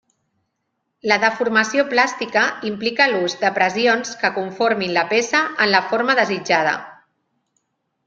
[1.11, 6.77] La deformació plàstica implica l'ús de pressions que conformin la peça en la forma desitjada.